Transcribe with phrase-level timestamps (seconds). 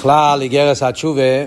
[0.00, 1.44] בכלל, איגרס התשובה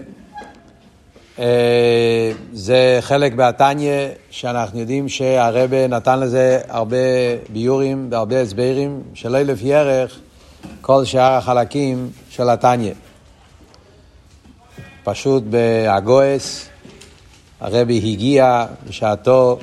[1.40, 6.98] אה, זה חלק בהתניה, שאנחנו יודעים שהרבה נתן לזה הרבה
[7.50, 10.20] ביורים והרבה הסברים, שלא לפי ערך
[10.82, 12.94] כל שאר החלקים של התניה.
[15.04, 16.70] פשוט בהגויס,
[17.62, 19.60] הרבי הגיע בשעתו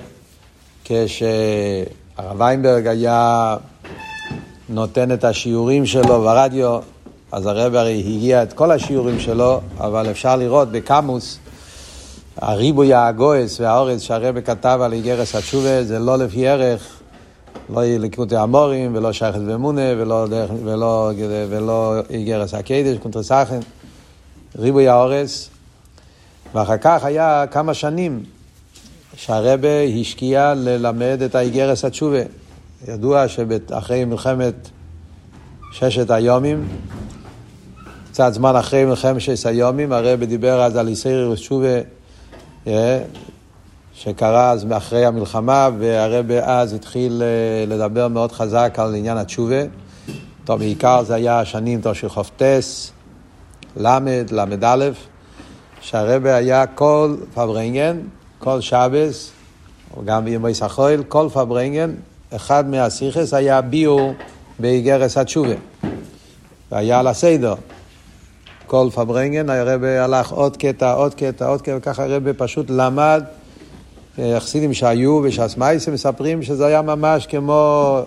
[0.84, 3.56] כשהרב ויינברג היה
[4.68, 6.80] נותן את השיעורים שלו ברדיו,
[7.32, 11.38] אז הרבי הרי הגיה את כל השיעורים שלו, אבל אפשר לראות בכמות,
[12.36, 17.00] הריבוי הגהות והערות שהרבי כתב על איגרת התשובה זה לא לפי ערך,
[17.74, 20.26] לא ליקוטי אמרים ולא שער היחוד והאמונה ולא,
[20.64, 21.10] ולא,
[21.50, 23.60] ולא איגרת הקודש, קונטרס אחרון,
[24.58, 25.48] ריבוי הערות.
[26.54, 28.22] ואחר כך היה כמה שנים
[29.16, 32.22] שהרבי השקיע ללמד את האיגרת התשובה.
[32.88, 34.68] ידוע שאחרי מלחמת
[35.72, 36.68] ששת היומים,
[38.12, 41.78] קצת זמן אחרי מלחמת ששת היומים, הרב דיבר אז על איסר ותשובה
[42.66, 43.02] אה,
[43.94, 49.62] שקרה אז אחרי המלחמה, והרב אז התחיל אה, לדבר מאוד חזק על עניין התשובה.
[50.44, 52.92] טוב, בעיקר זה היה השנים תושכ"ס,
[53.76, 53.98] ל',
[54.32, 54.88] ל"א,
[55.80, 57.98] שהרב היה כל פברנגן,
[58.38, 59.30] כל שבס,
[60.04, 61.94] גם בימי סחויל, כל פברנגן,
[62.36, 64.12] אחד מהסיכס היה ביור
[64.58, 65.54] באיגרס התשובה.
[66.72, 67.54] והיה על הסדר.
[68.70, 73.24] כל פברנגן, הרבה הלך עוד קטע, עוד קטע, עוד קטע, וככה הרבה פשוט למד.
[74.18, 77.98] החסידים שהיו וש"ס מייסים מספרים שזה היה ממש כמו,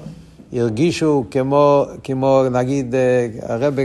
[0.53, 2.95] הרגישו כמו, כמו נגיד,
[3.42, 3.83] הרבה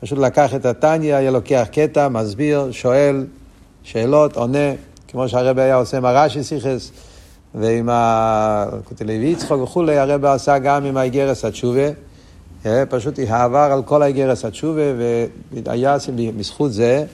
[0.00, 3.26] פשוט לקח את התניא, היה לוקח קטע, מסביר, שואל
[3.82, 4.72] שאלות, עונה,
[5.08, 6.92] כמו שהרבה היה עושה עם הרש"י סיכס.
[7.54, 11.88] ועם הקוטלוי יצחוק וכולי, הרב עשה גם עם האיגרס התשובה.
[12.66, 14.82] אה, פשוט העבר על כל האיגרס התשובה,
[15.52, 15.96] והיה
[16.36, 17.04] בזכות זה,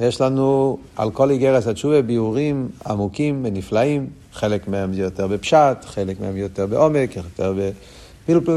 [0.00, 6.20] יש לנו על כל איגרס התשובה ביאורים עמוקים ונפלאים, חלק מהם זה יותר בפשט, חלק
[6.20, 7.70] מהם יותר בעומק, יותר ב...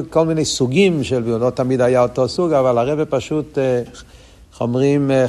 [0.09, 3.81] כל מיני סוגים של, לא תמיד היה אותו סוג, אבל הרב פשוט, אה,
[4.51, 5.27] איך אומרים, אה,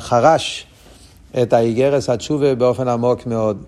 [0.00, 0.66] חרש
[1.42, 3.62] את האיגרת התשובה באופן עמוק מאוד.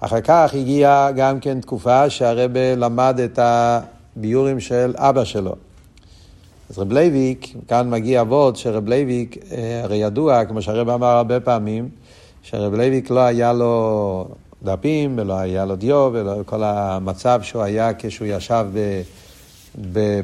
[0.00, 5.65] אחר כך הגיעה גם כן תקופה שהרבי למד את הביאורים של אבא שלו.
[6.70, 11.40] אז רב לייביק, כאן מגיע אבות שרב לייביק, אה, הרי ידוע, כמו שהרבי אמר הרבה
[11.40, 11.88] פעמים,
[12.42, 14.28] שרב לייביק לא היה לו
[14.62, 18.66] דפים ולא היה לו דיו ולא כל המצב שהוא היה כשהוא ישב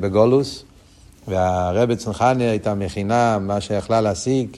[0.01, 0.65] בגלות,
[1.29, 4.57] והרבנית חנה הייתה מכינה מה שיכלה להשיג,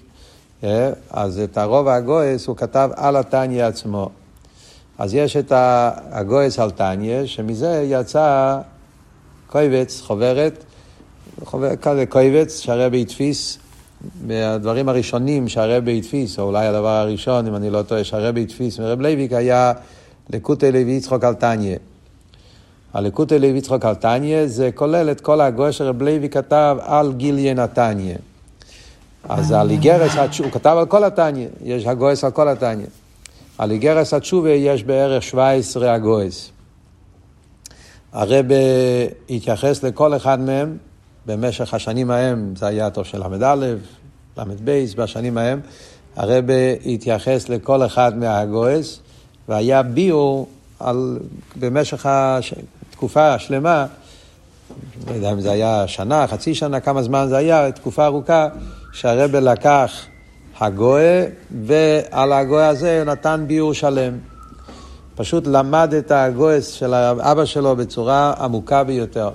[0.65, 4.11] אה, אז את הרוב הגהות הוא כתב על התניא עצמו.
[4.99, 5.53] אז יש את
[6.11, 8.59] הגהות על תניא, שמזה יצא
[9.47, 10.65] קובץ, חוברת,
[11.83, 13.59] כזה קובץ שהרבי הדפיס,
[14.27, 19.01] מהדברים הראשונים שהרבי הדפיס, או אולי הדבר הראשון, אם אני לא טועה, שהרבי הדפיס מרב
[19.01, 19.73] לייביק, היה
[20.31, 21.77] לקוטי לוי יצחק על תניא.
[22.95, 27.59] הלקוטי לוי יצחק על תניא זה כולל את כל הגהות שרב לייביק כתב על גיליין
[27.59, 28.17] התניא.
[29.29, 32.87] אז על איגרת, הוא כתב על כל התניא, יש הגהות על כל התניא.
[33.59, 36.51] על איגרת התשובה יש בערך 17 הגהות.
[38.13, 38.47] הרבי
[39.31, 40.77] התייחס לכל אחד מהם
[41.27, 45.61] במשך השנים ההם, זה היה תשל"א, ל"ב, בשנים ההם,
[46.17, 46.45] הרבי
[46.87, 49.01] התייחס לכל אחד מהגהות,
[49.49, 50.49] והיה ביאור
[50.81, 51.19] על,
[51.57, 53.87] במשך התקופה השלמה,
[55.09, 58.49] לא יודע אם זה היה שנה, חצי שנה, כמה זמן זה היה, תקופה ארוכה,
[58.93, 59.93] שהרבי לקח
[60.61, 61.25] הגהה,
[61.67, 64.19] ועל ההגהה הזה נתן ביאור שלם.
[65.17, 69.31] פשוט למד את ההגהות של אבא שלו בצורה עמוקה ביותר.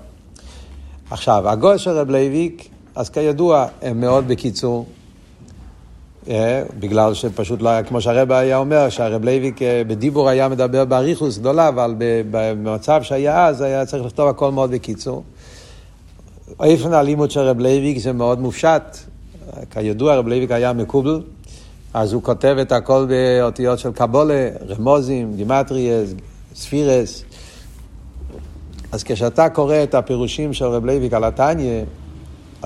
[1.11, 4.85] עכשיו, ההגהות של רב לוי'ק, אז כידוע, הם מאוד בקיצור,
[6.29, 10.85] אה, בגלל שפשוט לא היה, כמו שהרבי היה אומר, שהרב לוי'ק אה, בדיבור היה מדבר
[10.85, 11.95] באריכות גדולה, אבל
[12.31, 15.23] במצב שהיה אז, היה צריך לכתוב הכל מאוד בקיצור.
[16.63, 18.97] אופן הלימוד של רב לוי'ק זה מאוד מופשט,
[19.71, 21.21] כידוע רב לוי'ק היה מקובל,
[21.93, 26.13] אז הוא כותב את הכל באותיות של קבלה, רמזים, גימטריאות,
[26.55, 27.23] ספירות.
[28.91, 31.83] אז כשאתה קורא את הפירושים של רב לוי'ק על התניא,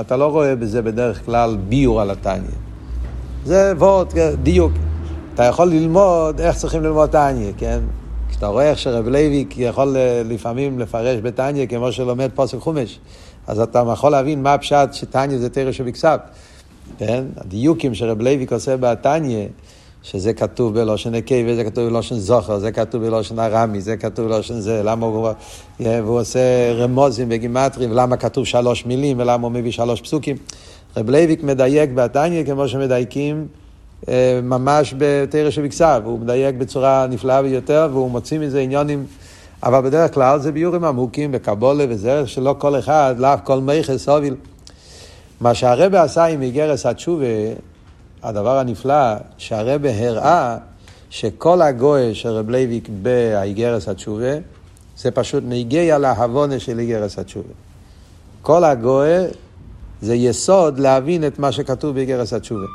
[0.01, 2.51] אתה לא רואה בזה בדרך כלל ביאור על התניא.
[3.45, 4.71] זה ווארט, דיוק.
[5.33, 7.79] אתה יכול ללמוד איך צריכים ללמוד תניא, כן?
[8.29, 12.99] כשאתה רואה איך שרב לוי'ק יכול לפעמים לפרש בתניא כמו שלומד פסוק חומש,
[13.47, 16.17] אז אתה יכול להבין מה הפשט שתניא זה תורה שבכתב.
[16.97, 17.23] כן?
[17.37, 19.47] הדיוקים שרב לוי'ק עושה בתניא,
[20.03, 24.59] שזה כתוב בלשון נקבה וזה כתוב בלשון זכר, זה כתוב בלשון ארמי, זה כתוב בלשון
[24.59, 25.29] זה, למה הוא,
[25.79, 30.35] והוא עושה רמזים וגימטריאות, ולמה כתוב שלוש מילים, ולמה הוא מביא שלוש פסוקים.
[30.97, 33.47] רב לוי'ק מדייק בתניא כמו שמדייקים
[34.09, 39.05] אה, ממש בתורה שבכתב, הוא מדייק בצורה נפלאה ביותר והוא מוציא מזה עניינים,
[39.63, 44.35] אבל בדרך כלל זה ביאורים עמוקים בקבלה וזה שלא כל אחד, לאו כל מוחא סביל.
[45.41, 47.25] מה שהרבי עשה עם אגרת התשובה,
[48.23, 50.57] הדבר הנפלא, שהרבי הראה
[51.09, 54.33] שכל הגהה של רב לוי'ק באגרת התשובה,
[54.97, 57.53] זה פשוט נוגע להבנה של אגרת התשובה.
[58.41, 59.09] כל הגהה
[60.01, 62.65] זה יסוד להבין את מה שכתוב באגרת התשובה.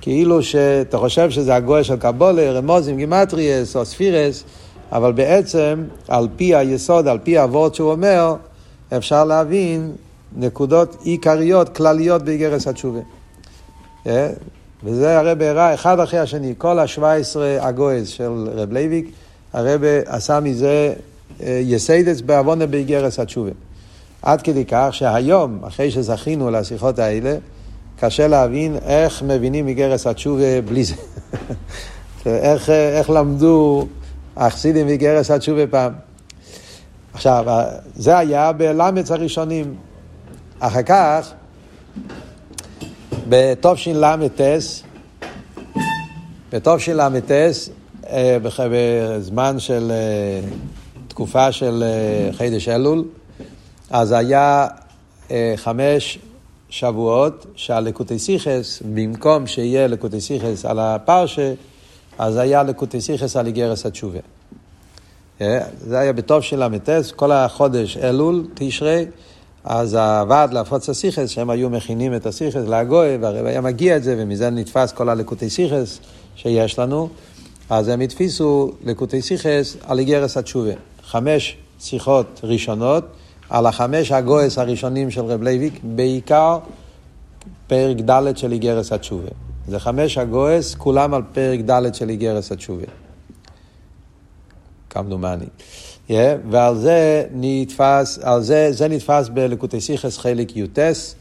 [0.00, 4.44] כאילו שאתה חושב שזה הגהה של קבלה, רמזים, גימטריאות או ספירות,
[4.92, 8.34] אבל בעצם על פי היסוד, על פי הווארט שהוא אומר,
[8.96, 9.92] אפשר להבין
[10.36, 13.00] נקודות עיקריות, כלליות באגרת התשובה.
[14.06, 14.28] אה?
[14.84, 19.10] וזה הרבי הראה אחד אחרי השני, כל השבע עשרה ההגהות של רב לוי'ק,
[19.52, 20.92] הרבי עשה מזה
[21.42, 23.50] אה, יסודות בהבנה באגרת התשובה.
[24.22, 27.36] עד כדי כך שהיום, אחרי שזכינו לשיחות האלה,
[28.00, 30.94] קשה להבין איך מבינים אגרת התשובה בלי זה.
[32.26, 33.86] איך, איך למדו
[34.36, 35.92] החסידים אגרת התשובה פעם.
[37.14, 37.44] עכשיו,
[37.94, 39.74] זה היה בלמץ הראשונים.
[40.58, 41.32] אחר כך,
[43.28, 44.40] בתשל"ט,
[46.52, 47.30] בתשל"ט,
[48.06, 50.40] אה, בזמן של אה,
[51.08, 53.04] תקופה של אה, חידש אלול,
[53.90, 54.66] אז היה
[55.56, 56.18] חמש
[56.68, 61.52] שבועות שהלקוטי סיכס, במקום שיהיה לקוטי סיכס על הפרשה,
[62.18, 64.18] אז היה לקוטי סיכס על איגרס התשובה.
[65.80, 69.06] זה היה בטוב של ל"ס, כל החודש אלול, תשרי,
[69.64, 74.14] אז הוועד להפוץ הסיכס, שהם היו מכינים את הסיכס להגוי, והרי היה מגיע את זה,
[74.18, 75.98] ומזה נתפס כל הלקוטי סיכס
[76.36, 77.08] שיש לנו,
[77.70, 80.72] אז הם התפיסו לקוטי סיכס על איגרס התשובה.
[81.04, 83.04] חמש שיחות ראשונות
[83.50, 86.58] על החמש הגויס הראשונים של רב לייביק, בעיקר
[87.66, 89.28] פרק ד' של איגרס התשובה.
[89.68, 92.86] זה חמש הגויס, כולם על פרק ד' של איגרס התשובה.
[94.90, 95.46] כמדומני.
[96.08, 96.12] Yeah,
[96.50, 101.14] ועל זה נתפס, על זה, זה נתפס בלקוטי סיכס חלק י"ס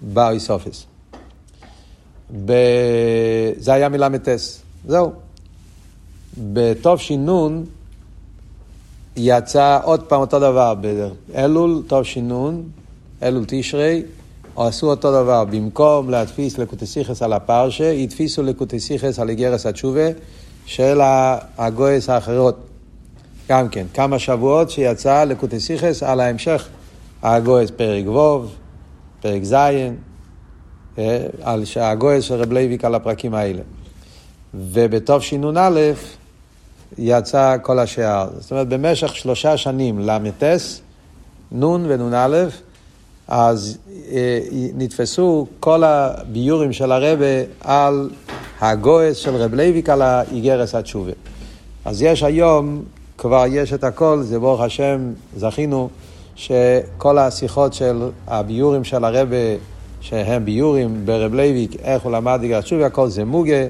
[0.00, 0.84] באיסופס.
[2.44, 2.52] ב...
[3.58, 5.12] זה היה מל"טס, זהו.
[6.38, 7.62] בתש"ן
[9.16, 12.60] יצא עוד פעם אותו דבר, באלול תש"ן,
[13.22, 14.02] אלול תשרי,
[14.56, 20.08] עשו אותו דבר, במקום להדפיס לקוטי סיכס על הפרשה, הדפיסו לקוטי סיכס על איגרס התשובה
[20.66, 21.00] של
[21.58, 22.69] ההגהות האחרות.
[23.50, 26.68] גם כן, כמה שבועות שיצא לקוטי שיחות על ההמשך,
[27.22, 28.46] ההגהות פרק ו',
[29.20, 29.54] פרק ז',
[30.98, 33.62] אה, על ההגהות של רב לוי'ק על הפרקים האלה.
[34.54, 35.70] ובתשנ"א
[36.98, 38.28] יצא כל השאר.
[38.38, 40.80] זאת אומרת, במשך שלושה שנים, מ"ט,
[41.52, 42.46] נ' ונ"א,
[43.28, 43.78] אז
[44.12, 44.40] אה,
[44.74, 48.10] נדפסו כל הביאורים של הרבי על
[48.60, 51.12] ההגהות של רב לוי'ק על האגרת התשובה.
[51.84, 52.82] אז יש היום
[53.20, 55.88] כבר יש את הכל, זה ברוך השם, זכינו
[56.36, 59.36] שכל השיחות של הביאורים של הרבי,
[60.00, 63.66] שהם ביאורים ברב לוי'ק, איך הוא למד אגרת התשובה, הכל זה מוגה,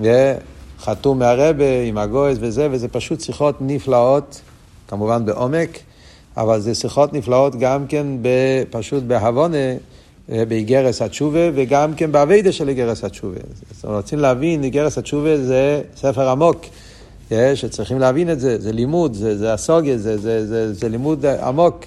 [0.00, 4.40] וחתום מהרבי עם הגהות וזה, וזה פשוט שיחות נפלאות,
[4.88, 5.78] כמובן בעומק,
[6.36, 8.06] אבל זה שיחות נפלאות גם כן
[8.70, 9.56] פשוט בהבנה.
[10.32, 13.40] אה, באגרת התשובה וגם כן בעבודה של אגרת התשובה.
[13.84, 16.64] רוצים להבין, אגרת התשובה זה ספר עמוק.
[17.54, 21.84] שצריכים להבין את זה, זה לימוד, זה, זה סוגיה, זה, זה, זה, זה לימוד עמוק.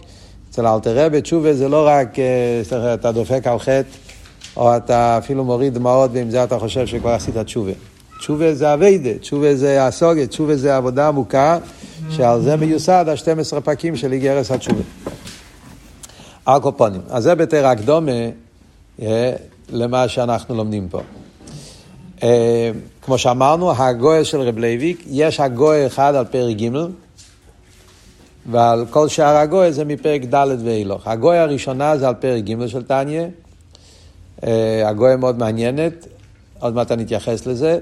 [0.50, 3.84] אצל אלטער רבי תשובה זה לא רק אה, אתה דופק על חטא,
[4.58, 7.72] או אתה אפילו מוריד דמעות ועם זה אתה חושב שכבר עשית תשובה.
[8.20, 11.58] תשובה זה עבודה, תשובה זה סוגיה, תשובה זה עבודה עמוקה,
[12.10, 14.82] שעל זה מיוסד ה-12 פרקים של אגרת התשובה.
[16.46, 17.02] על כל פנים.
[17.10, 18.12] אז זה בתור הקדמה
[19.02, 19.34] אה,
[19.70, 21.02] למה שאנחנו לומדים פה.
[23.10, 26.70] אה, כמו שאמרנו, ההגהות של רב לוי'ק, יש הגהה אחד על פרק ג'
[28.52, 31.08] ועל כל שאר ההגהות זה מפרק ד' ואילוך.
[31.08, 33.28] ההגהה הראשונה זה על פרק ג' של תניא,
[34.44, 36.08] אה, הגהה מאוד מעניינת,
[36.60, 37.80] עוד מעט אני אתייחס לזה,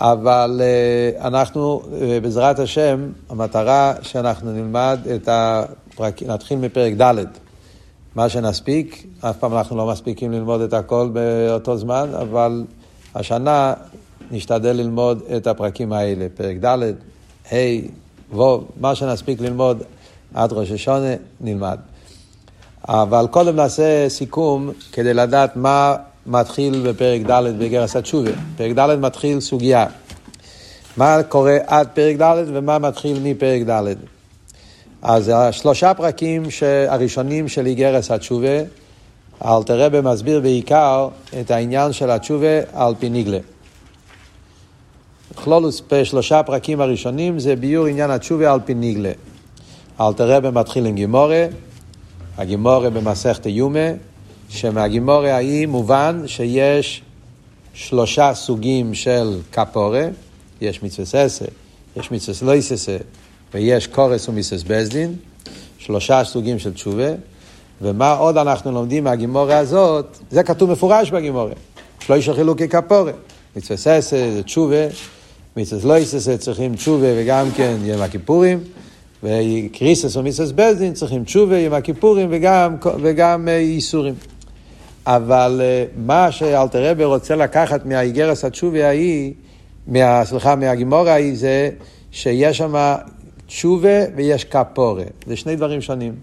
[0.00, 1.82] אבל אה, אנחנו,
[2.22, 7.24] בעזרת השם, המטרה שאנחנו נלמד את הפרק, נתחיל מפרק ד'.
[8.14, 12.64] מה שנספיק, אף פעם אנחנו לא מספיקים ללמוד את הכל באותו זמן, אבל
[13.14, 13.74] השנה
[14.30, 16.92] נשתדל ללמוד את הפרקים האלה, פרק ד',
[17.52, 17.56] ה',
[18.36, 19.82] ו', מה שנספיק ללמוד
[20.34, 21.78] עד ראש השונה, נלמד.
[22.88, 25.96] אבל קודם נעשה סיכום כדי לדעת מה
[26.26, 28.30] מתחיל בפרק ד' בגרס התשובה.
[28.56, 29.86] פרק ד' מתחיל סוגיה.
[30.96, 33.94] מה קורה עד פרק ד' ומה מתחיל מפרק ד'.
[35.02, 36.42] אז השלושה פרקים
[36.88, 38.58] הראשונים של איגרס התשובה
[39.44, 41.08] אלתר רבי מסביר בעיקר
[41.40, 43.38] את העניין של התשובה על פי ניגלה.
[45.34, 49.12] כלולוס בשלושה פרקים הראשונים זה ביור עניין התשובה על פי ניגלה.
[50.00, 51.46] אלתר רבי מתחיל עם גימורה,
[52.38, 53.88] הגימורה במסכת יומה,
[54.48, 57.02] שמהגימורה ההיא מובן שיש
[57.74, 60.08] שלושה סוגים של כפורה,
[60.60, 61.44] יש מצווה ססה,
[61.96, 62.96] יש מצווה סלויססה
[63.54, 65.14] ויש קורס ומיסס בזדין,
[65.78, 67.10] שלושה סוגים של תשובה,
[67.82, 71.52] ומה עוד אנחנו לומדים מהגימורה הזאת, זה כתוב מפורש בגימורה,
[72.00, 73.12] שלושה חילוקי כפורה,
[73.56, 74.86] מצווה ססה זה תשובה,
[75.56, 78.58] מצווה סלויססה צריכים תשובה וגם כן יום הכיפורים,
[79.22, 84.14] וקריסס ומיסס בזדין צריכים תשובה יום הכיפורים וגם, וגם ייסורים.
[85.06, 89.32] אבל אה, מה שאלתר רבי רוצה לקחת מהאיגרס התשובה ההיא,
[89.86, 91.70] מה, סליחה, מהגימורה ההיא, זה
[92.10, 92.74] שיש שם
[93.46, 95.04] תשובה ויש כפורה.
[95.26, 96.14] זה שני דברים שונים.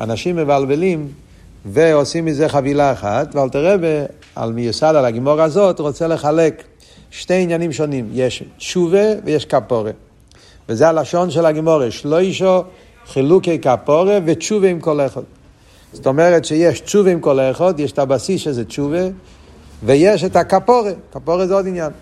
[0.00, 1.08] אנשים מבלבלים
[1.66, 4.00] ועושים מזה חבילה אחת, ואלתר רבי,
[4.36, 6.64] על מיוסד על הגימורה הזאת, רוצה לחלק
[7.14, 8.08] שתי עניינים שונים.
[8.12, 9.90] יש תשובה ויש כפורה.
[10.68, 12.62] וזה הלשון של הגימורה, שלוישו
[13.06, 15.22] חילוקי כפורה ותשובה עם כל אחד.
[15.92, 19.02] זאת אומרת שיש תשובה עם כל אחד, יש את הבסיס שזה תשובה,
[19.82, 21.92] ויש את הכפורה, כפורה זה עוד עניין.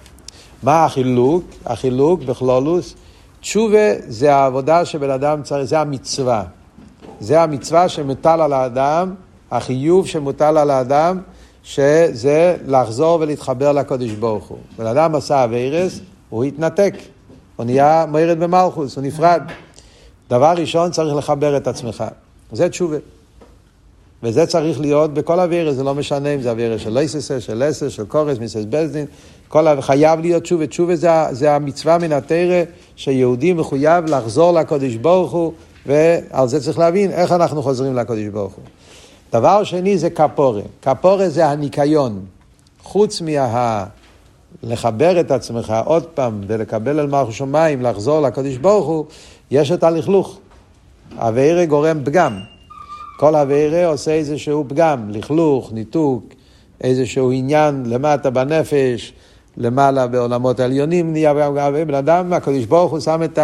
[0.62, 1.44] מה החילוק?
[1.66, 2.94] החילוק בכלולוס,
[3.40, 6.44] תשובה זה העבודה שבן אדם צריך, זה המצווה.
[7.20, 9.14] זה המצווה שמוטל על האדם,
[9.50, 11.18] החיוב שמוטל על האדם,
[11.62, 14.58] שזה לחזור ולהתחבר לקודש ברוך הוא.
[14.78, 16.94] בן אדם עשה אביירס, הוא התנתק.
[17.56, 19.42] הוא נהיה מרד במלכוס, הוא נפרד.
[20.30, 22.04] דבר ראשון צריך לחבר את עצמך.
[22.52, 22.96] זה תשובה.
[24.22, 27.90] וזה צריך להיות בכל אווירה, זה לא משנה אם זה אווירה של ליססה, של לסה,
[27.90, 29.06] של קורס, מיסס בזדין,
[29.48, 30.66] כל חייב להיות תשובה.
[30.66, 32.62] תשובה זה, זה המצווה מן התרא,
[32.96, 35.52] שיהודי מחויב לחזור לקודש ברוך הוא,
[35.86, 38.64] ועל זה צריך להבין איך אנחנו חוזרים לקודש ברוך הוא.
[39.32, 40.62] דבר שני זה כפורה.
[40.82, 42.20] כפורה זה הניקיון.
[42.82, 43.84] חוץ מה...
[44.62, 49.04] לחבר את עצמך עוד פעם ולקבל על מלכו שמיים, לחזור לקודש ברוך הוא,
[49.50, 50.38] יש את הלכלוך.
[51.18, 52.38] אווירה גורם פגם.
[53.18, 56.24] כל אווירה עושה איזשהו פגם, לכלוך, ניתוק,
[56.80, 59.12] איזשהו עניין למטה בנפש,
[59.56, 61.34] למעלה בעולמות העליונים, נהיה
[61.86, 63.38] בן אדם, הקדוש ברוך הוא שם את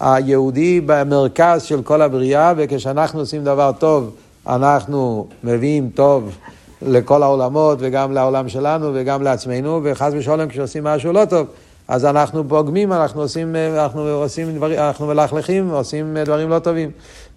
[0.00, 4.10] היהודי במרכז של כל הבריאה, וכשאנחנו עושים דבר טוב,
[4.48, 6.38] אנחנו מביאים טוב
[6.82, 11.46] לכל העולמות, וגם לעולם שלנו, וגם לעצמנו, וחס ושלום כשעושים משהו לא טוב,
[11.88, 16.90] אז אנחנו פוגמים, אנחנו עושים, אנחנו עושים דברים, אנחנו מלכלכים, עושים דברים לא טובים,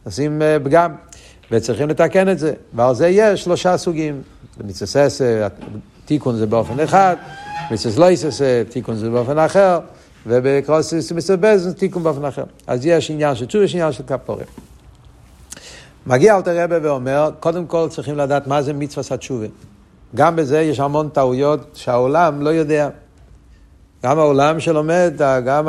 [0.04, 0.92] עושים פגם.
[1.52, 2.54] וצריכים לתקן את זה.
[2.74, 4.22] ועל זה יש שלושה סוגים.
[4.64, 5.22] מצסס,
[6.06, 7.16] תיקון זה באופן אחד,
[7.72, 9.80] מצסס לא יסס, תיקון זה באופן אחר,
[10.28, 12.44] ובקרוסיס מסבז תיקון באופן אחר.
[12.68, 14.46] אז יש עניין של תשוב, יש עניין של כפורים.
[16.10, 19.46] מגיע אלתר רבה ואומר, קודם כל צריכים לדעת מה זה מצווה התשובה.
[20.16, 22.90] גם בזה יש המון טעויות שהעולם לא יודע.
[24.04, 25.14] גם העולם שלומד,
[25.46, 25.68] גם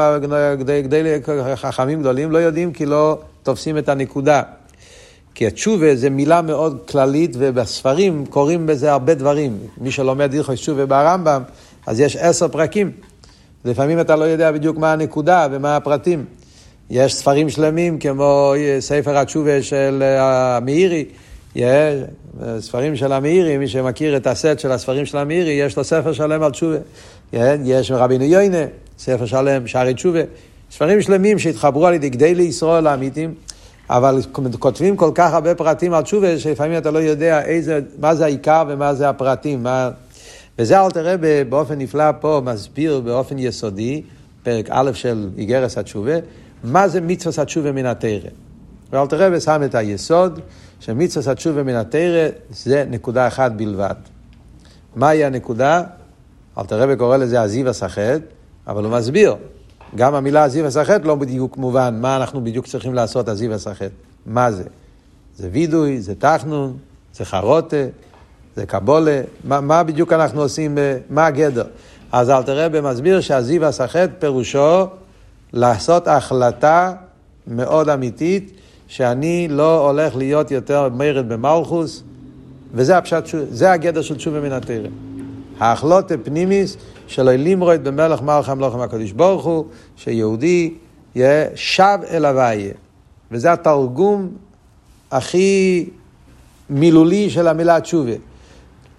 [0.59, 1.19] גדי
[1.55, 4.43] חכמים גדולים לא יודעים כי לא תופסים את הנקודה.
[5.35, 9.59] כי התשובה זה מילה מאוד כללית, ובספרים קוראים בזה הרבה דברים.
[9.79, 11.43] מי שלומד הלכות תשובה ברמב"ם,
[11.87, 12.91] אז יש עשר פרקים.
[13.65, 16.25] לפעמים אתה לא יודע בדיוק מה הנקודה ומה הפרטים.
[16.91, 21.05] יש ספרים שלמים כמו ספר התשובה של המאירי,
[21.57, 21.95] יש
[22.59, 26.43] ספרים של המאירי, מי שמכיר את הסט של הספרים של המאירי, יש לו ספר שלם
[26.43, 26.77] על תשובה.
[27.65, 28.65] יש רבינו יוינה,
[28.99, 30.21] ספר שלם, שערי תשובה.
[30.71, 33.35] ספרים שלמים שהתחברו על ידי גדי לישראל האמיתים.
[33.91, 34.21] אבל
[34.59, 38.65] כותבים כל כך הרבה פרטים על תשובה, שלפעמים אתה לא יודע איזה, מה זה העיקר
[38.69, 39.63] ומה זה הפרטים.
[39.63, 39.91] מה...
[40.59, 41.15] וזה אל תראה
[41.49, 44.03] באופן נפלא פה, מסביר באופן יסודי,
[44.43, 46.15] פרק א' של איגרס התשובה,
[46.65, 48.29] מה זה מצווה התשובה מן התרא.
[48.93, 50.41] ואל תראה ושם את היסוד,
[50.81, 53.95] שמצווה התשובה מן התרא זה נקודה אחת בלבד.
[54.97, 55.83] מהי הנקודה?
[56.59, 58.21] אל תראה וקורא לזה הזיו הסחט,
[58.67, 59.37] אבל הוא מסביר.
[59.97, 63.91] גם המילה הזיו הסחט לא בדיוק מובן, מה אנחנו בדיוק צריכים לעשות הזיו הסחט.
[64.27, 64.65] מה זה?
[65.37, 66.77] זה וידוי, זה תחנון,
[67.15, 67.87] זה חרוטה,
[68.57, 71.65] זה קבולה, מה, מה בדיוק אנחנו עושים, אה, מה הגדר?
[72.13, 74.87] אז אל תראה במסביר שהזיו הסחט פירושו
[75.53, 76.93] לעשות החלטה
[77.47, 78.53] מאוד אמיתית,
[78.89, 82.03] שאני לא הולך להיות יותר מרד במלכוס,
[82.75, 84.89] וזה הפשט, זה הגדר של תשובה מן התרא.
[85.59, 86.77] האכלותה פנימיס
[87.07, 89.65] שלא לימרויד במלך מלך המלוכים הקדוש ברוך הוא,
[89.97, 90.75] שיהודי
[91.15, 92.73] יהיה שב אל הוויה.
[93.31, 94.29] וזה התרגום
[95.11, 95.89] הכי
[96.71, 98.13] מילולי של המילה תשובה.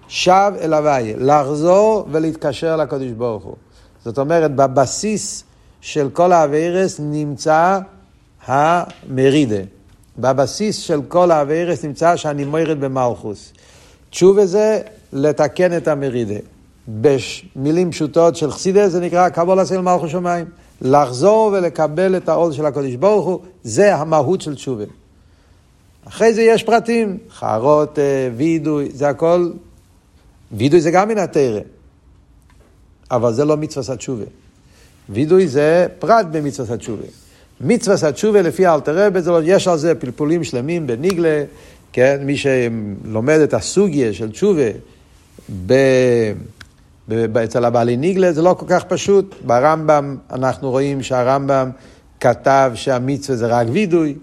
[0.08, 3.56] שב אל הוויה, לחזור ולהתקשר לקדוש ברוך הוא.
[4.04, 5.44] זאת אומרת, בבסיס
[5.82, 7.78] של כל האווירס נמצא
[8.46, 9.60] המרידה.
[10.18, 13.52] בבסיס של כל האווירס נמצא שאני מוירד במלכוס.
[14.10, 14.80] תשובה זה
[15.12, 16.34] לתקן את המרידה.
[16.88, 20.46] במילים פשוטות של חסידה זה נקרא קבול עשה למלכו שמיים.
[20.80, 24.84] לחזור ולקבל את העול של הקודש ברוך הוא, זה המהות של תשובה.
[26.04, 29.50] אחרי זה יש פרטים, חרות, אה, וידוי, זה הכל,
[30.52, 31.60] וידוי זה גם מן התרא,
[33.10, 34.24] אבל זה לא מצווה התשובה.
[35.08, 37.06] וידוי זה פרט במצווה התשובה.
[37.60, 41.44] מצווה התשובה לפי אלתר רבי, לא, יש על זה פלפולים שלמים בניגלה,
[41.92, 44.70] כן, מי שלומד את הסוגיה של תשובה
[45.66, 45.74] ב...
[47.44, 49.34] אצל הבעלי ניגלה זה לא כל כך פשוט.
[49.46, 51.70] ברמב"ם אנחנו רואים שהרמב"ם
[52.20, 54.14] כתב שהמצווה זה רק וידוי,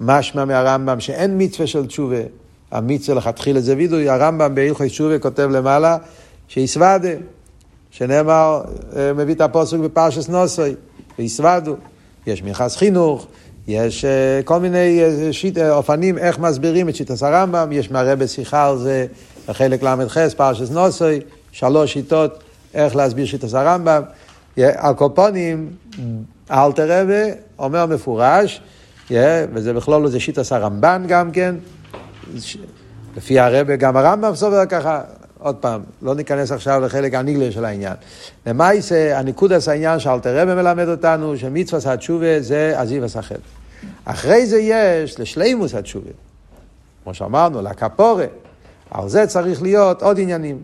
[0.00, 2.20] משמע מהרמב"ם שאין מצווה של תשובה.
[2.70, 5.96] המצווה לכתחילה זה וידוי, הרמב"ם בהלכי תשובה כותב למעלה
[6.48, 7.08] שיסוודה,
[7.96, 8.62] שנאמר,
[8.96, 10.74] אה, מביא את הפוסק בפרשס נוסוי,
[11.18, 11.76] ויסוודו.
[12.26, 13.26] יש מנכס חינוך,
[13.68, 18.68] יש אה, כל מיני אה, שיט, אופנים איך מסבירים את שיטת הרמב"ם, יש מהרבה שיחה
[18.68, 19.06] על זה
[19.48, 21.20] בחלק ל"ח, פרשס נוסוי.
[21.52, 22.42] שלוש שיטות
[22.74, 24.02] איך להסביר שיטת הרמב"ם.
[24.56, 25.70] על קופונים,
[26.50, 28.60] אלתר רבה אומר מפורש,
[29.52, 31.54] וזה בכלול לא זה שיטת הרמב"ן גם כן,
[33.16, 35.00] לפי הרבה גם הרמב"ם סובר ככה,
[35.38, 37.94] עוד פעם, לא ניכנס עכשיו לחלק הניגלה של העניין.
[38.46, 43.34] למעשה, הניקודס העניין שאלתר רבה מלמד אותנו, שמצווה התשובה זה עזיב השכל.
[44.04, 46.10] אחרי זה יש לשלימוס התשובה.
[47.04, 48.26] כמו שאמרנו, לכפורה.
[48.90, 50.62] על זה צריך להיות עוד עניינים.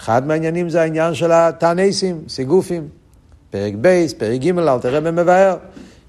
[0.00, 2.88] אחד מהעניינים זה העניין של התעניות, סיגופים.
[3.50, 5.56] פרק ב', פרק ג' אלטער רבי מבאר.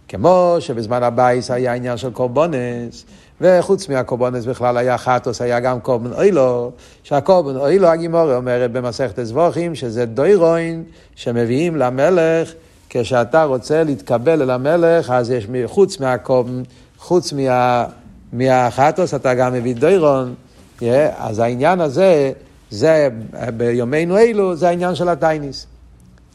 [0.08, 3.06] כמו שבזמן הבית היה עניין של קורבנות,
[3.42, 6.72] וחוץ מהקורבנות בכלל היה חטאת, היה גם קורבן עולה,
[7.04, 10.84] שהקורבן עולה הגמרא אומרת במסכת זבחים, שזה דורון
[11.16, 12.54] שמביאים למלך,
[12.90, 16.64] כשאתה רוצה להתקבל אל המלך, אז יש חוץ מהקורבן,
[16.98, 17.86] חוץ מה,
[18.34, 20.34] מהחטוס, אתה גם מביא דוירון,
[20.80, 20.84] yeah,
[21.18, 22.32] אז העניין הזה,
[22.70, 23.10] זה,
[23.58, 25.68] ביומנו אלו, זה העניין של הטייניס.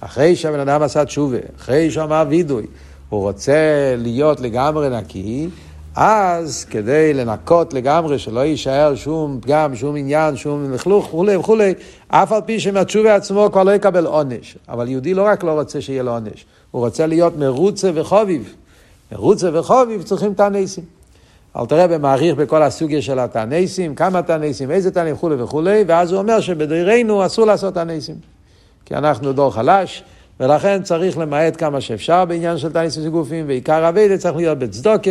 [0.00, 2.66] אחרי שהבן אדם עשה תשובה, אחרי שהוא אמר וידוי,
[3.08, 5.49] הוא רוצה להיות לגמרי נקי,
[5.97, 11.75] אז כדי לנקות לגמרי, שלא יישאר שום פגם, שום עניין, שום לכלוך וכולי וכולי,
[12.09, 14.56] אף על פי שמהתשובה עצמו כבר לא יקבל עונש.
[14.69, 18.54] אבל יהודי לא רק לא רוצה שיהיה לו עונש, הוא רוצה להיות מרוצה וחוביב.
[19.13, 20.85] מרוצה וחוביב צריכים את הניסים.
[21.56, 26.19] אל תראה במעריך בכל הסוגיה של התענסים, כמה תענסים, איזה תענים וכולי וכולי, ואז הוא
[26.19, 28.17] אומר שבדורנו אסור לעשות תענסים.
[28.85, 30.02] כי אנחנו דור חלש,
[30.41, 35.11] ולכן צריך למעט כמה שאפשר בעניין של תענסים גופים, ועיקר אביידה צריך להיות בצדוקה,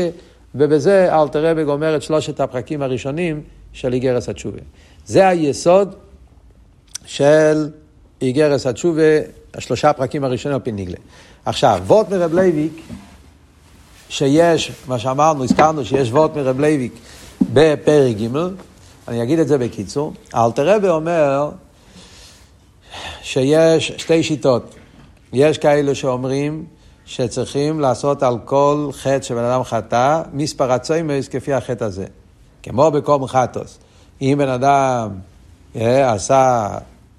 [0.55, 3.41] ובזה אל תראה וגומר את שלושת הפרקים הראשונים
[3.73, 4.59] של איגרס התשובה.
[5.05, 5.95] זה היסוד
[7.05, 7.69] של
[8.21, 9.01] איגרס התשובה,
[9.53, 10.97] השלושה הפרקים הראשונים על פי ניגלה.
[11.45, 12.81] עכשיו, וורט מרב לייביק,
[14.09, 16.93] שיש, מה שאמרנו, הזכרנו שיש וורט מרב לייביק
[17.53, 18.37] בפרק ג',
[19.07, 20.13] אני אגיד את זה בקיצור.
[20.35, 21.49] אלטר רבי אומר
[23.21, 24.75] שיש שתי שיטות.
[25.33, 26.65] יש כאלה שאומרים
[27.05, 32.05] שצריכים לעשות על כל חטא שבן אדם חטא, מספר הצוימס כפי החטא הזה.
[32.63, 33.79] כמו בקום חטוס.
[34.21, 35.09] אם בן אדם
[35.75, 36.67] אה, עשה,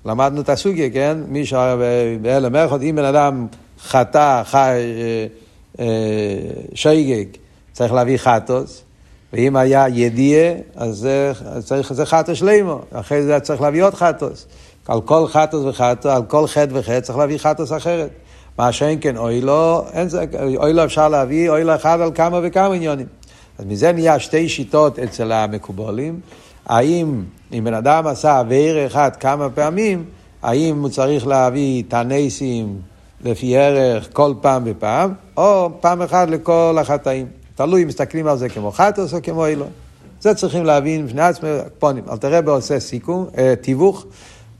[0.05, 1.18] למדנו את הסוגיה, כן?
[1.29, 1.77] מי שהיה
[2.22, 3.46] בהלם אחד, אם בן אדם
[3.83, 4.59] חטא, חי...
[4.59, 5.27] אה,
[5.81, 5.87] אה,
[6.75, 7.27] שייגג,
[7.72, 8.83] צריך להביא חטוס,
[9.33, 11.33] ואם היה ידיעה, אז זה,
[11.64, 14.46] צריך, זה חטוס שלימו, אחרי זה צריך להביא עוד חטוס.
[14.88, 18.11] על כל חטוס וחטוס, על כל חטא וחטא צריך להביא חטוס אחרת.
[18.58, 20.24] מה שאין כן אוי לו, אין זה,
[20.56, 23.06] אוי לו אפשר להביא, אוי לו אחד על כמה וכמה עניונים.
[23.58, 26.20] אז מזה נהיה שתי שיטות אצל המקובולים.
[26.66, 30.04] האם אם בן אדם עשה עבר אחד כמה פעמים,
[30.42, 32.78] האם הוא צריך להביא תנסים
[33.24, 37.26] לפי ערך כל פעם ופעם, או פעם אחת לכל החטאים.
[37.54, 39.68] תלוי אם מסתכלים על זה כמו חטוס או כמו אילון.
[40.20, 42.04] זה צריכים להבין בפני עצמם, פונים.
[42.12, 44.06] אלתרבה עושה סיכום, אה, תיווך,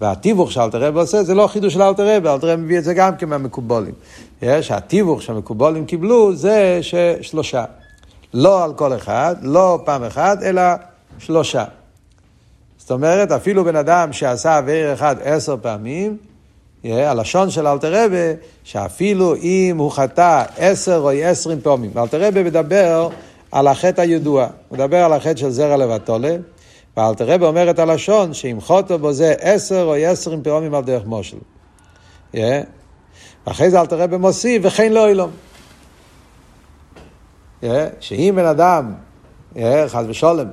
[0.01, 3.95] והתיווך שאלתרבה עושה זה לא חידוש של אלתרבה, אלתרבה מביא את זה גם כן מהמקובולים.
[4.71, 6.81] התיווך שהמקובולים קיבלו זה
[7.21, 7.65] שלושה.
[8.35, 10.63] לא על כל אחד, לא פעם אחת, אלא
[11.19, 11.65] שלושה.
[12.79, 16.17] זאת אומרת, אפילו בן אדם שעשה עבר אחד עשר פעמים,
[16.85, 18.33] הלשון של אלתר רבה,
[18.65, 23.09] שאפילו אם הוא חטא עשר או עשרים פעמים, ואלתר רבה מדבר
[23.53, 26.37] על החטא הידוע, הוא מדבר על החטא של זרע לבטולה,
[26.97, 31.07] ואלתר רבה אומר את הלשון שאם חוטו בו זה עשר או עשרים פעמים על דרך
[31.07, 31.37] מושל.
[33.47, 35.31] ואחרי זה אלתר רבה מוסיף, וכן לא אילום.
[38.01, 38.95] שאם בן אדם,
[39.87, 40.47] חס ושולם,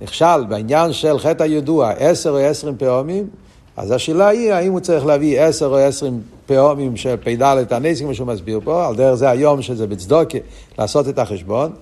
[0.00, 3.28] נכשל בעניין של חטא הידוע עשר או עשרים פעמים,
[3.76, 8.14] אז השאלה היא, האם הוא צריך להביא עשר או עשרים פעמים של פ"ד הנסים, כמו
[8.14, 10.38] שהוא מסביר פה, על דרך זה היום שזה בצדוקה,
[10.78, 11.72] לעשות את החשבון,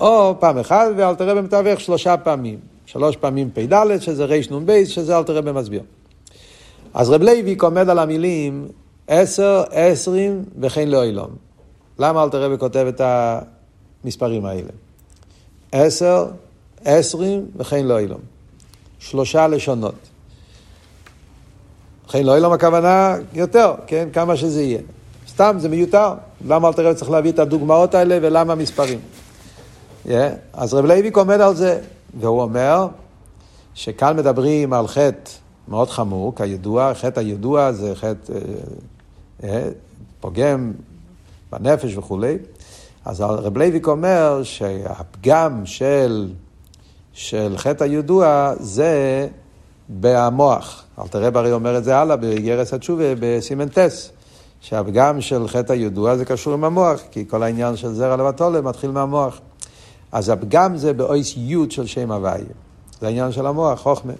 [0.00, 2.69] או פעם אחת, ואל תראה במתווך שלושה פעמים.
[2.92, 5.82] שלוש פעמים פ"ד, שזה רנ"ב, שזה אלתר רבי מסביר.
[6.94, 8.68] אז רב לייביק עומד על המילים
[9.08, 11.30] עשר, עשרים וכן לעולם.
[11.98, 13.00] למה אלטר רבי כותב את
[14.04, 14.70] המספרים האלה?
[15.72, 16.26] עשר,
[16.84, 18.20] עשרים וכן לעולם.
[18.98, 19.94] שלושה לשונות.
[22.08, 24.08] וכן לעולם הכוונה יותר, כן?
[24.12, 24.80] כמה שזה יהיה.
[25.28, 26.14] סתם, זה מיותר.
[26.48, 28.98] למה אלטר רבי צריך להביא את הדוגמאות האלה ולמה מספרים?
[30.06, 30.10] Yeah.
[30.52, 31.80] אז רב לייביק עומד על זה,
[32.18, 32.88] והוא אומר
[33.74, 35.30] שכאן מדברים על חטא
[35.68, 38.38] מאוד חמור, כידוע, חטא הידוע זה חטא אה,
[39.42, 39.68] אה,
[40.20, 40.72] פוגם
[41.52, 42.38] בנפש וכולי.
[43.04, 46.32] אז רב לייביק אומר שהפגם של,
[47.12, 49.28] של חטא הידוע זה
[50.00, 50.84] במוח.
[50.98, 54.10] אלטר רבי אומר את זה הלאה באיגרס התשובה בסימן ט'.
[54.60, 58.90] שהפגם של חטא הידוע זה קשור עם המוח, כי כל העניין של זרע לבטלה מתחיל
[58.90, 59.40] מהמוח.
[60.12, 62.44] אז הפגם זה באויס יוד של שם הוויה.
[63.00, 64.12] זה העניין של המוח, חוכמה.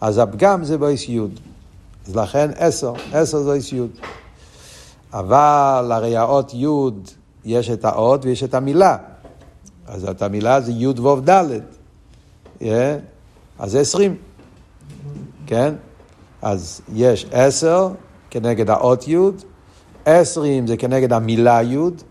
[0.00, 1.40] אז הפגם זה באויס יוד.
[2.06, 3.90] אז לכן עשר, עשר זה אויס יוד.
[5.12, 7.08] אבל הרי האות יוד,
[7.44, 8.96] יש את האות ויש את המילה.
[9.86, 11.62] אז את המילה זה יוד ווב דלת.
[12.60, 12.64] Yeah.
[13.58, 14.16] אז זה עשרים.
[15.46, 15.74] כן?
[16.42, 17.88] אז יש עשר
[18.30, 19.42] כנגד האות יוד,
[20.04, 22.02] עשרים זה כנגד המילה יוד,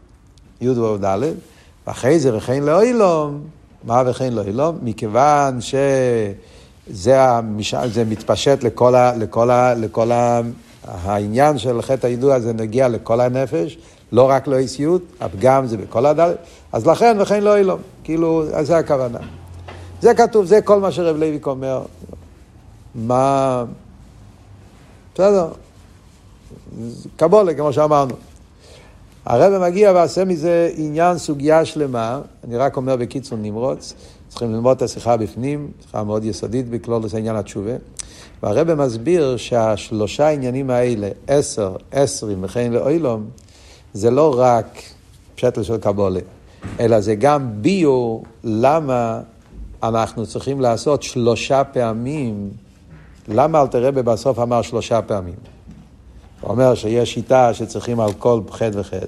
[0.62, 1.34] יוד ווב דלת.
[1.88, 3.42] ואחרי זה וכן לאוילום,
[3.84, 4.78] מה וכן לאוילום?
[4.82, 7.74] מכיוון שזה המש...
[8.10, 9.16] מתפשט לכל, ה...
[9.16, 9.74] לכל, ה...
[9.74, 10.42] לכל ה...
[10.88, 13.78] העניין של חטא הידוע זה נגיע לכל הנפש,
[14.12, 16.38] לא רק לאיסיות, הפגם זה בכל הדלת,
[16.72, 19.20] אז לכן וכן לאוילום, כאילו, זה הכוונה.
[20.02, 21.82] זה כתוב, זה כל מה שרב לויק אומר.
[22.96, 23.64] מה...
[25.14, 25.48] בסדר.
[27.16, 28.16] קבולה, כמו שאמרנו.
[29.26, 33.94] הרב מגיע ועושה מזה עניין, סוגיה שלמה, אני רק אומר בקיצור נמרוץ,
[34.30, 37.72] צריכים ללמוד את השיחה בפנים, שיחה מאוד יסודית בכלולוס עניין התשובה.
[38.44, 43.26] והרב מסביר שהשלושה העניינים האלה, עשר, עשרים וכן לאוילום,
[43.94, 44.82] זה לא רק
[45.36, 46.20] פשטל של קבולה,
[46.80, 49.22] אלא זה גם ביו למה
[49.84, 52.50] אנחנו צריכים לעשות שלושה פעמים,
[53.28, 55.59] למה אלתר רבי בסוף אמר שלושה פעמים.
[56.42, 59.06] הוא אומר שיש שיטה שצריכים על כל חטא וחטא,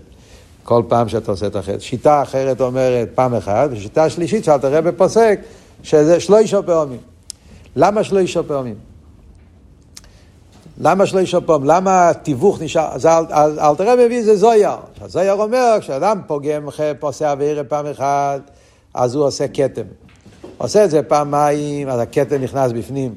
[0.64, 1.80] כל פעם שאתה עושה את החטא.
[1.80, 5.40] שיטה אחרת אומרת פעם אחת, ושיטה שלישית שאלת רבי פוסק,
[5.84, 7.00] שזה שלושה פעמים.
[7.76, 8.76] למה שלושה פעמים?
[10.78, 11.70] למה שלושה פעמים?
[11.70, 12.90] למה התיווך נשאר?
[12.94, 13.06] אז
[13.60, 14.70] אל תראה מביא זה זויר.
[15.02, 16.66] הזויר אומר, כשאדם פוגם,
[17.00, 18.42] עושה אוויר פעם אחת,
[18.94, 19.82] אז הוא עושה כתם.
[20.58, 23.14] עושה את זה פעמיים, אז הכתם נכנס בפנים.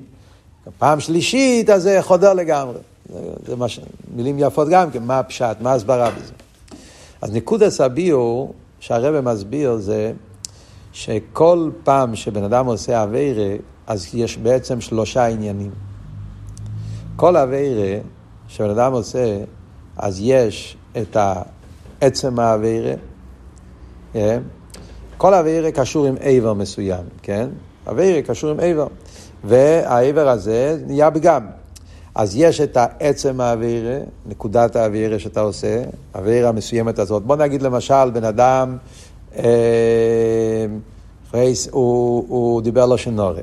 [0.78, 2.78] פעם שלישית, אז זה חודר לגמרי.
[3.08, 3.80] זה, זה מש...
[4.14, 6.32] מילים יפות גם כן, מה הפשט, מה ההסברה בזה.
[7.22, 10.12] אז נקודס הביור שהרבא מסביר זה
[10.92, 15.70] שכל פעם שבן אדם עושה אביירה, אז יש בעצם שלושה עניינים.
[17.16, 17.98] כל אביירה
[18.48, 19.38] שבן אדם עושה,
[19.96, 21.16] אז יש את
[22.00, 22.94] עצם האביירה,
[24.12, 24.42] כן?
[25.16, 27.48] כל אביירה קשור עם עבר מסוים, כן?
[27.90, 28.86] אביירה קשור עם עבר.
[29.44, 31.46] והעבר הזה נהיה פגם.
[32.14, 35.82] אז יש את העצם האווירה, נקודת האווירה שאתה עושה,
[36.14, 37.22] האווירה המסוימת הזאת.
[37.22, 38.76] בוא נגיד למשל, בן אדם,
[39.36, 40.66] אה,
[41.70, 43.40] הוא, הוא דיבר לו שנורא,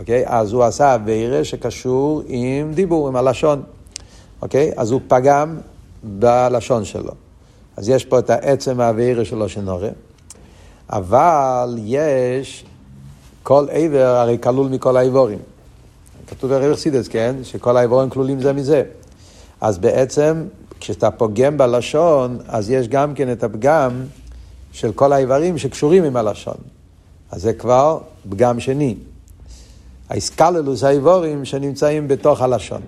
[0.00, 0.24] אוקיי?
[0.26, 3.62] אז הוא עשה אווירה שקשור עם דיבור, עם הלשון,
[4.42, 4.72] אוקיי?
[4.76, 5.56] אז הוא פגם
[6.02, 7.12] בלשון שלו.
[7.76, 9.88] אז יש פה את העצם האווירה שלו שנורא,
[10.90, 12.64] אבל יש,
[13.42, 15.38] כל עבר הרי כלול מכל האיבורים.
[16.26, 17.36] כתוב בערב חסידס, כן?
[17.42, 18.82] שכל האיבורים כלולים זה מזה.
[19.60, 20.44] אז בעצם,
[20.80, 24.02] כשאתה פוגם בלשון, אז יש גם כן את הפגם
[24.72, 26.56] של כל האיברים שקשורים עם הלשון.
[27.30, 27.98] אז זה כבר
[28.30, 28.94] פגם שני.
[30.08, 32.80] האיסקללוס האיבורים שנמצאים בתוך הלשון.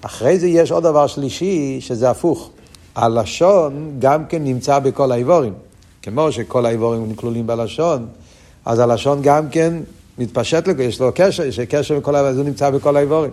[0.00, 2.50] אחרי זה יש עוד דבר שלישי, שזה הפוך.
[2.94, 5.52] הלשון גם כן נמצא בכל האיבורים.
[6.02, 8.06] כמו שכל האיבורים כלולים בלשון,
[8.64, 9.74] אז הלשון גם כן
[10.18, 13.30] מתפשט יש לו קשר, יש קשר בכל אז הוא נמצא בכל האיבורים.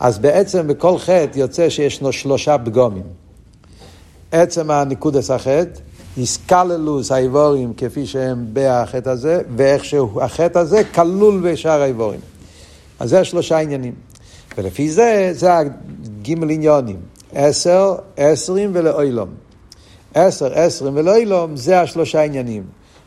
[0.00, 3.02] אז בעצם בכל חטא יוצא שיש לו שלושה פגומים.
[4.32, 5.80] עצם הניקודס החטא,
[6.16, 12.20] איסקללוס האיבורים כפי שהם בחטא הזה, ואיכשהו החטא הזה כלול בשאר האיבורים.
[13.00, 13.94] אז זה שלושה עניינים.
[14.58, 16.96] ולפי זה, זה הגימל עניונים.
[17.34, 19.28] עשר, עשרים ולאוילום.
[20.14, 22.62] עשר, עשרים ולאוילום, זה השלושה עניינים.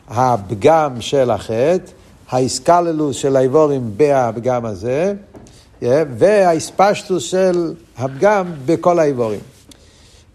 [0.07, 1.91] הפגם של החטא,
[2.31, 5.13] האיסקללוס של האיבורים בפגם הזה,
[6.17, 9.39] והאיספשטוס של הפגם בכל האיבורים.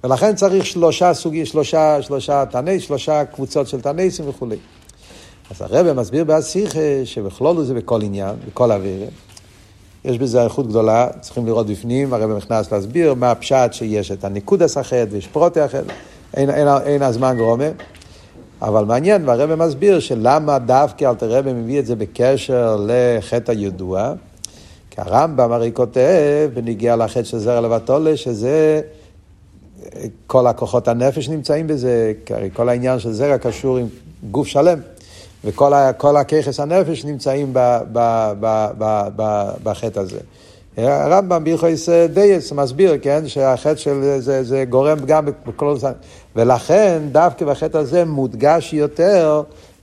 [0.04, 4.56] ולכן צריך שלושה סוגים, שלושה, שלושה תנאים, שלושה קבוצות של תנסים וכולי.
[5.50, 9.08] אז הרב מסביר בהשיחה שבכלולו זה בכל עניין, בכל אוויר.
[10.04, 14.62] יש בזה איכות גדולה, צריכים לראות בפנים, הרב נכנס להסביר מה הפשט שיש את הניקוד
[14.62, 15.92] הסחט ויש פרוטי החטא,
[16.34, 17.68] אין, אין, אין הזמן גרומה.
[18.62, 24.12] אבל מעניין, והרב מסביר שלמה דווקא אלתר רבי מביא את זה בקשר לחטא הידוע,
[24.90, 28.80] כי הרמב"ם הרי כותב בניגיע לחטא של זרע לבטולה, שזה
[30.26, 33.86] כל הכוחות הנפש נמצאים בזה, הרי כל העניין של זרע קשור עם
[34.30, 34.78] גוף שלם.
[35.44, 37.52] וכל הככס הנפש נמצאים
[39.62, 40.20] בחטא הזה.
[40.76, 45.76] הרמב"ם בהלכויס דייס מסביר, כן, שהחטא של זה, זה גורם גם בכל...
[46.36, 49.42] ולכן דווקא בחטא הזה מודגש יותר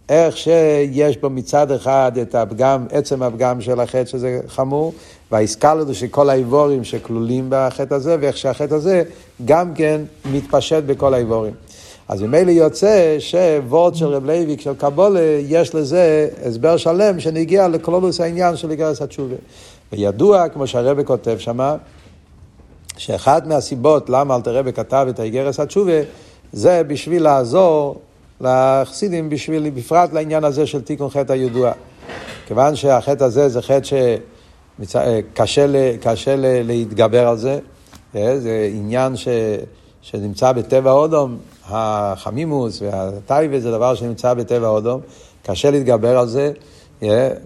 [0.10, 4.94] איך שיש בו מצד אחד את הפגם, עצם הפגם של החטא שזה חמור,
[5.32, 9.04] והאיסקלדו של כל האיבורים שכלולים בחטא הזה, ואיך שהחטא הזה
[9.46, 10.02] גם כן
[10.32, 11.54] מתפשט בכל האיברים.
[12.08, 18.22] אז ממילא יוצא שוורט של רב לייביק של קבלה, יש לזה הסבר שלם שנגיע לכללות
[18.22, 19.36] העניין של איגרס התשובה.
[19.94, 21.76] וידוע, כמו שהרבי כותב שמה,
[22.98, 26.02] שאחת מהסיבות למה אלטר רבי כתב את האיגרס התשובה,
[26.54, 28.00] זה בשביל לעזור
[28.42, 31.72] לחסידים, בשביל, בפרט לעניין הזה של תיקון חטא הידוע.
[32.48, 34.16] כיוון שהחטא הזה זה חטא
[34.86, 35.66] שקשה
[36.64, 37.60] להתגבר על זה,
[38.16, 39.28] אה, זה עניין ש...
[40.02, 41.38] שנמצא בטבע אודום,
[41.70, 45.02] החמימוס והטייבה זה דבר שנמצא בטבע אודום,
[45.46, 46.52] קשה להתגבר על זה,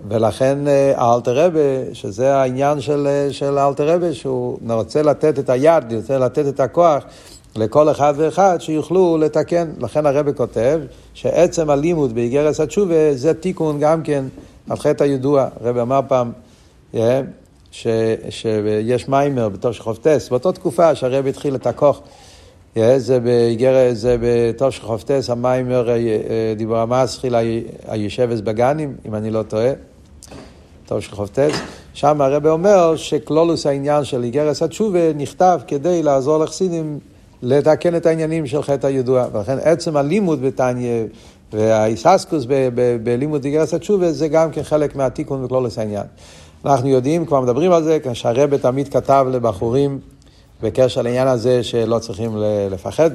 [0.09, 5.49] ולכן אה, האלתר רבה, שזה העניין של, אה, של האלתר רבה, שהוא רוצה לתת את
[5.49, 7.03] היד, רוצה לתת את הכוח
[7.55, 9.71] לכל אחד ואחד שיוכלו לתקן.
[9.79, 10.81] לכן הרבה כותב
[11.13, 14.25] שעצם הלימוד באיגרס התשובה זה תיקון גם כן
[14.69, 15.47] על חטא הידוע.
[15.63, 16.31] הרבה אמר פעם,
[17.71, 17.87] ש,
[18.29, 22.01] שיש מיימר בתור שחופטס, באותה תקופה שהרבי התחיל את הכוח
[22.75, 24.17] זה באיגרת, זה
[24.79, 27.35] חופטס, המיימר אה, אה, דיבור המסחיל
[27.87, 29.71] הישבס בגנים, אם אני לא טועה,
[30.85, 31.51] תושך חופטס.
[31.93, 36.99] שם הרב אומר שכלולוס העניין של איגרס התשובה נכתב כדי לעזור לחסידים
[37.41, 39.27] לתקן את העניינים של חטא הידוע.
[39.33, 41.03] ולכן עצם הלימוד בתניא
[41.53, 42.45] והאיססקוס
[43.03, 46.05] בלימוד איגרס התשובה זה גם כן חלק מהתיקון בכלולוס העניין.
[46.65, 49.99] אנחנו יודעים, כבר מדברים על זה, כשהרבא תמיד כתב לבחורים
[50.61, 52.31] בקשר לעניין הזה שלא צריכים
[52.71, 53.11] לפחד,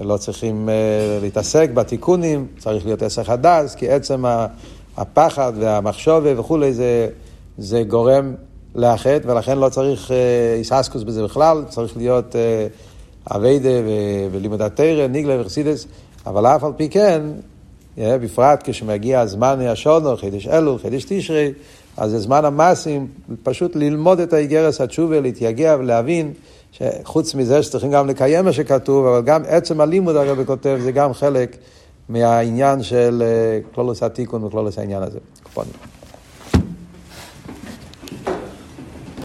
[0.00, 4.24] ולא צריכים uh, להתעסק בתיקונים, צריך להיות עסק הדס, כי עצם
[4.96, 7.08] הפחד והמחשובה וכולי זה,
[7.58, 8.34] זה גורם
[8.74, 10.10] לאחד, ולכן לא צריך
[10.58, 13.68] איססקוס uh, בזה בכלל, צריך להיות uh, אביידה
[14.32, 15.86] ולימוד התרא, ניגלה וחסידס,
[16.26, 17.20] אבל אף על פי כן,
[17.98, 21.52] בפרט כשמגיע זמן השונו, חידש אלול, חידש תשרי,
[21.96, 23.06] אז זה זמן המסים,
[23.42, 26.32] פשוט ללמוד את האיגרס התשובה, להתייגע ולהבין.
[26.72, 31.14] שחוץ מזה שצריכים גם לקיים מה שכתוב, אבל גם עצם הלימוד הרבי כותב זה גם
[31.14, 31.56] חלק
[32.08, 33.22] מהעניין של
[33.74, 35.18] כלולוס התיקון וכלולוס העניין הזה.
[35.42, 35.97] קופונים.